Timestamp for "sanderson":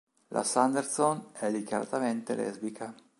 0.43-1.29